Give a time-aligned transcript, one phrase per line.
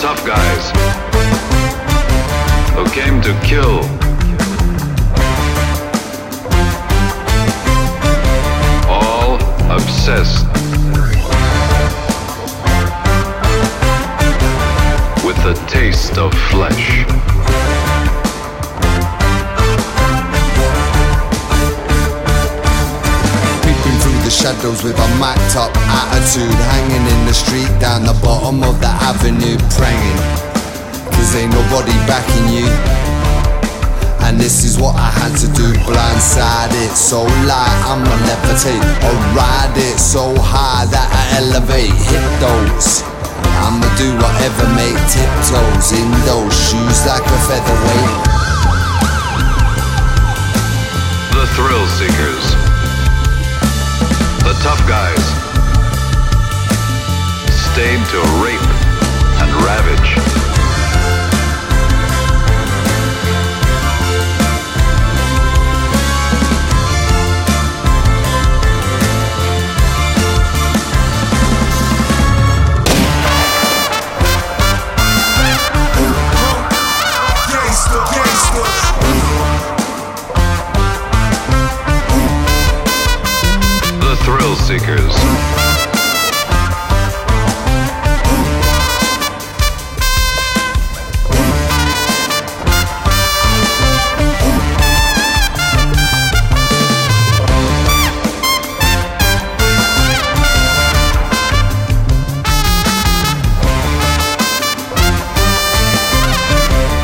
[0.00, 0.70] tough guys
[2.74, 3.80] who came to kill.
[8.88, 9.34] All
[9.70, 10.46] obsessed
[15.22, 17.69] with the taste of flesh.
[24.50, 28.90] Shadows with a macked up attitude Hanging in the street down the bottom of the
[28.90, 30.20] avenue Praying.
[31.14, 32.66] Cause ain't nobody backing you.
[34.26, 39.16] And this is what I had to do Blindside it so light I'ma levitate Or
[39.34, 43.02] ride it so high that I elevate Hit those
[43.64, 48.18] I'ma do whatever make tiptoes In those shoes like a featherweight.
[51.34, 52.49] The thrill seekers.
[54.60, 55.49] Tough guys.
[84.50, 85.14] Thrill seekers.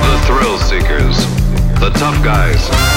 [0.00, 1.16] The thrill seekers.
[1.80, 2.93] The tough guys.